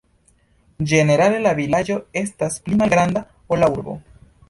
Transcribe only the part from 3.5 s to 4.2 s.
ol la urbo.